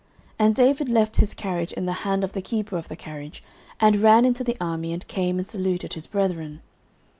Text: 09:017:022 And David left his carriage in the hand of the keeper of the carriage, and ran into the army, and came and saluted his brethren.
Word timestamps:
09:017:022 0.39 0.45
And 0.47 0.55
David 0.55 0.89
left 0.89 1.15
his 1.17 1.33
carriage 1.35 1.73
in 1.73 1.85
the 1.85 1.91
hand 1.93 2.23
of 2.23 2.33
the 2.33 2.41
keeper 2.41 2.75
of 2.75 2.87
the 2.87 2.95
carriage, 2.95 3.43
and 3.79 3.97
ran 4.01 4.25
into 4.25 4.43
the 4.43 4.57
army, 4.59 4.93
and 4.93 5.07
came 5.07 5.37
and 5.37 5.45
saluted 5.45 5.93
his 5.93 6.07
brethren. 6.07 6.61